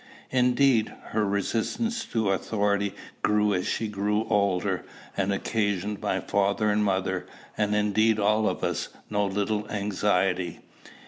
[0.31, 4.83] Indeed, her resistance to authority grew as she grew older,
[5.15, 10.61] and occasioned my father and mother, and indeed all of us, no little anxiety.